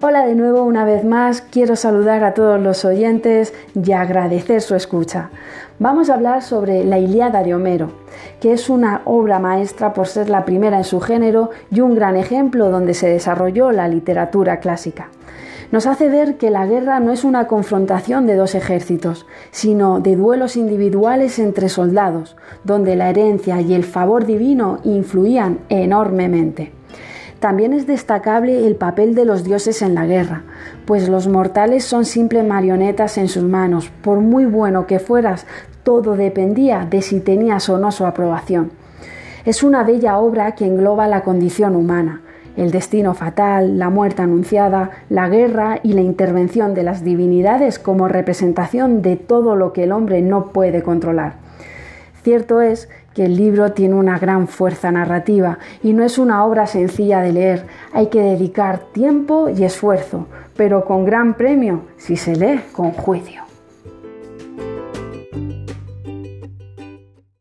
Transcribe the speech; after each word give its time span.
Hola 0.00 0.24
de 0.24 0.36
nuevo 0.36 0.62
una 0.62 0.84
vez 0.84 1.04
más, 1.04 1.42
quiero 1.42 1.74
saludar 1.74 2.22
a 2.22 2.32
todos 2.32 2.60
los 2.60 2.84
oyentes 2.84 3.52
y 3.74 3.90
agradecer 3.90 4.60
su 4.60 4.76
escucha. 4.76 5.30
Vamos 5.80 6.08
a 6.08 6.14
hablar 6.14 6.42
sobre 6.42 6.84
la 6.84 7.00
Ilíada 7.00 7.42
de 7.42 7.52
Homero, 7.52 7.90
que 8.40 8.52
es 8.52 8.70
una 8.70 9.02
obra 9.06 9.40
maestra 9.40 9.94
por 9.94 10.06
ser 10.06 10.30
la 10.30 10.44
primera 10.44 10.76
en 10.76 10.84
su 10.84 11.00
género 11.00 11.50
y 11.72 11.80
un 11.80 11.96
gran 11.96 12.14
ejemplo 12.14 12.70
donde 12.70 12.94
se 12.94 13.08
desarrolló 13.08 13.72
la 13.72 13.88
literatura 13.88 14.60
clásica. 14.60 15.08
Nos 15.72 15.88
hace 15.88 16.08
ver 16.08 16.36
que 16.36 16.50
la 16.50 16.64
guerra 16.64 17.00
no 17.00 17.10
es 17.10 17.24
una 17.24 17.48
confrontación 17.48 18.24
de 18.28 18.36
dos 18.36 18.54
ejércitos, 18.54 19.26
sino 19.50 19.98
de 19.98 20.14
duelos 20.14 20.54
individuales 20.56 21.40
entre 21.40 21.68
soldados, 21.68 22.36
donde 22.62 22.94
la 22.94 23.10
herencia 23.10 23.60
y 23.60 23.74
el 23.74 23.82
favor 23.82 24.26
divino 24.26 24.78
influían 24.84 25.58
enormemente. 25.68 26.77
También 27.40 27.72
es 27.72 27.86
destacable 27.86 28.66
el 28.66 28.74
papel 28.74 29.14
de 29.14 29.24
los 29.24 29.44
dioses 29.44 29.80
en 29.82 29.94
la 29.94 30.06
guerra, 30.06 30.42
pues 30.86 31.08
los 31.08 31.28
mortales 31.28 31.84
son 31.84 32.04
simples 32.04 32.44
marionetas 32.44 33.16
en 33.16 33.28
sus 33.28 33.44
manos. 33.44 33.90
Por 34.02 34.18
muy 34.18 34.44
bueno 34.44 34.88
que 34.88 34.98
fueras, 34.98 35.46
todo 35.84 36.16
dependía 36.16 36.84
de 36.90 37.00
si 37.00 37.20
tenías 37.20 37.68
o 37.68 37.78
no 37.78 37.92
su 37.92 38.06
aprobación. 38.06 38.72
Es 39.44 39.62
una 39.62 39.84
bella 39.84 40.18
obra 40.18 40.56
que 40.56 40.66
engloba 40.66 41.06
la 41.06 41.22
condición 41.22 41.76
humana, 41.76 42.22
el 42.56 42.72
destino 42.72 43.14
fatal, 43.14 43.78
la 43.78 43.88
muerte 43.88 44.22
anunciada, 44.22 44.90
la 45.08 45.28
guerra 45.28 45.78
y 45.84 45.92
la 45.92 46.00
intervención 46.00 46.74
de 46.74 46.82
las 46.82 47.04
divinidades 47.04 47.78
como 47.78 48.08
representación 48.08 49.00
de 49.00 49.14
todo 49.14 49.54
lo 49.54 49.72
que 49.72 49.84
el 49.84 49.92
hombre 49.92 50.22
no 50.22 50.46
puede 50.46 50.82
controlar. 50.82 51.47
Cierto 52.28 52.60
es 52.60 52.90
que 53.14 53.24
el 53.24 53.38
libro 53.38 53.72
tiene 53.72 53.94
una 53.94 54.18
gran 54.18 54.48
fuerza 54.48 54.92
narrativa 54.92 55.58
y 55.82 55.94
no 55.94 56.04
es 56.04 56.18
una 56.18 56.44
obra 56.44 56.66
sencilla 56.66 57.22
de 57.22 57.32
leer. 57.32 57.66
Hay 57.94 58.08
que 58.08 58.20
dedicar 58.20 58.80
tiempo 58.92 59.48
y 59.48 59.64
esfuerzo, 59.64 60.26
pero 60.54 60.84
con 60.84 61.06
gran 61.06 61.38
premio 61.38 61.84
si 61.96 62.18
se 62.18 62.36
lee 62.36 62.60
con 62.72 62.90
juicio. 62.90 63.47